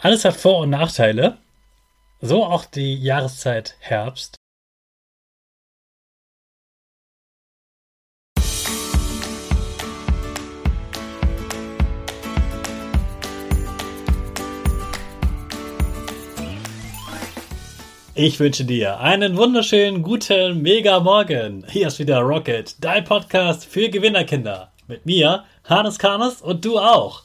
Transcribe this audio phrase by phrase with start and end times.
[0.00, 1.38] Alles hat Vor- und Nachteile.
[2.20, 4.36] So auch die Jahreszeit Herbst.
[18.14, 21.64] Ich wünsche dir einen wunderschönen guten Mega Morgen.
[21.68, 24.70] Hier ist wieder Rocket, dein Podcast für Gewinnerkinder.
[24.86, 27.24] Mit mir, Hannes Karnes und du auch.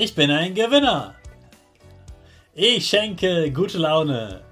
[0.00, 1.16] Ich bin ein Gewinner.
[2.54, 4.42] Ich schenke gute Laune.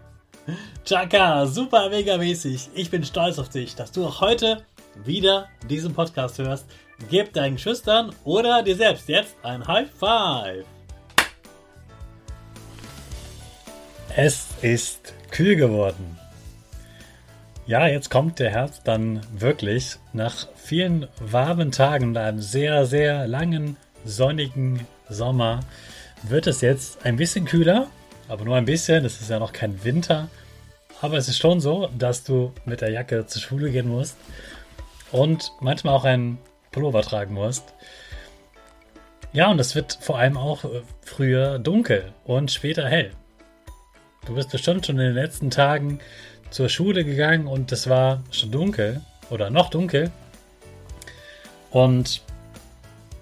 [0.84, 2.71] Chaka, super mega mäßig.
[2.75, 4.65] Ich bin stolz auf dich, dass du auch heute
[5.05, 6.67] wieder diesen Podcast hörst.
[7.11, 10.65] Gib deinen Schüchtern oder dir selbst jetzt ein High Five.
[14.17, 16.19] Es ist kühl geworden.
[17.69, 19.97] Ja, jetzt kommt der Herbst dann wirklich.
[20.12, 25.61] Nach vielen warmen Tagen und einem sehr, sehr langen, sonnigen Sommer
[26.22, 27.89] wird es jetzt ein bisschen kühler,
[28.28, 29.05] aber nur ein bisschen.
[29.05, 30.28] Es ist ja noch kein Winter.
[31.00, 34.17] Aber es ist schon so, dass du mit der Jacke zur Schule gehen musst
[35.12, 36.39] und manchmal auch einen
[36.72, 37.75] Pullover tragen musst.
[39.33, 43.11] Ja, und es wird vor allem auch äh, früher dunkel und später hell.
[44.25, 46.00] Du bist bestimmt schon in den letzten Tagen
[46.50, 50.11] zur Schule gegangen und es war schon dunkel oder noch dunkel.
[51.71, 52.23] Und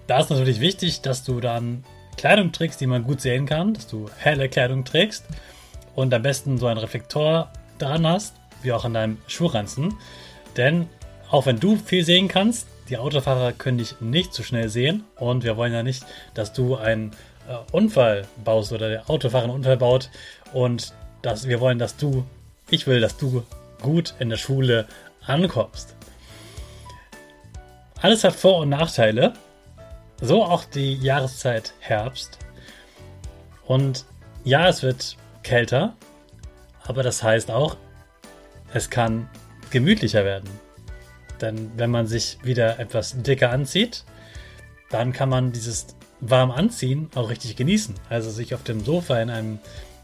[0.07, 1.83] da ist natürlich wichtig, dass du dann
[2.17, 5.25] Kleidung trägst, die man gut sehen kann, dass du helle Kleidung trägst
[5.95, 9.95] und am besten so einen Reflektor dran hast, wie auch an deinem Schuhranzen.
[10.57, 10.87] Denn
[11.29, 15.43] auch wenn du viel sehen kannst, die Autofahrer können dich nicht so schnell sehen und
[15.43, 17.11] wir wollen ja nicht, dass du einen
[17.49, 20.09] äh, Unfall baust oder der Autofahrer einen Unfall baut
[20.53, 22.23] und dass wir wollen, dass du,
[22.69, 23.43] ich will, dass du
[23.81, 24.87] gut in der Schule
[25.25, 25.95] ankommst.
[28.01, 29.33] Alles hat Vor- und Nachteile.
[30.21, 32.39] So auch die Jahreszeit Herbst.
[33.65, 34.05] Und
[34.43, 35.95] ja, es wird kälter,
[36.83, 37.77] aber das heißt auch,
[38.73, 39.29] es kann
[39.71, 40.49] gemütlicher werden.
[41.41, 44.05] Denn wenn man sich wieder etwas dicker anzieht,
[44.89, 45.87] dann kann man dieses
[46.21, 47.95] warm anziehen auch richtig genießen.
[48.09, 49.59] Also sich auf dem Sofa in einem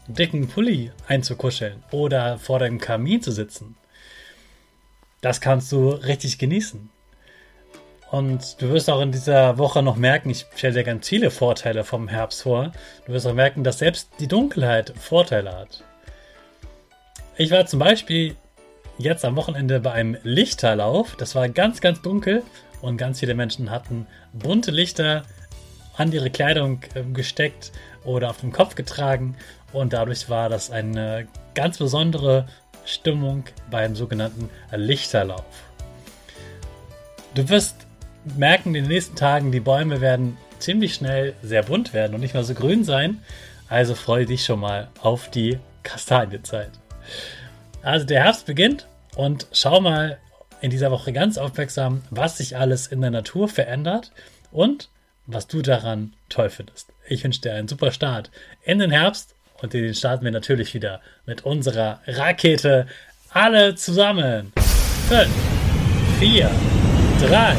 [0.08, 3.76] dicken Pulli einzukuscheln oder vor deinem Kamin zu sitzen.
[5.20, 6.90] Das kannst du richtig genießen.
[8.12, 11.82] Und du wirst auch in dieser Woche noch merken, ich stelle dir ganz viele Vorteile
[11.82, 12.70] vom Herbst vor.
[13.06, 15.82] Du wirst auch merken, dass selbst die Dunkelheit Vorteile hat.
[17.38, 18.36] Ich war zum Beispiel
[18.98, 21.16] jetzt am Wochenende bei einem Lichterlauf.
[21.16, 22.42] Das war ganz, ganz dunkel
[22.82, 25.22] und ganz viele Menschen hatten bunte Lichter
[25.96, 27.72] an ihre Kleidung ähm, gesteckt
[28.04, 29.36] oder auf dem Kopf getragen
[29.72, 32.46] und dadurch war das eine ganz besondere
[32.84, 35.44] Stimmung beim sogenannten Lichterlauf.
[37.34, 37.86] Du wirst
[38.36, 42.34] merken in den nächsten Tagen, die Bäume werden ziemlich schnell sehr bunt werden und nicht
[42.34, 43.22] mehr so grün sein.
[43.68, 46.70] Also freue dich schon mal auf die Kastanienzeit.
[47.82, 48.86] Also der Herbst beginnt
[49.16, 50.18] und schau mal
[50.60, 54.12] in dieser Woche ganz aufmerksam, was sich alles in der Natur verändert
[54.52, 54.88] und
[55.26, 56.88] was du daran toll findest.
[57.08, 58.30] Ich wünsche dir einen super Start
[58.62, 62.86] in den Herbst und den starten wir natürlich wieder mit unserer Rakete.
[63.30, 64.52] Alle zusammen.
[65.08, 65.28] 5,
[66.18, 66.50] 4,
[67.20, 67.56] 3,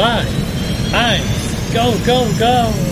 [0.00, 2.89] 2, 1, go, go, go!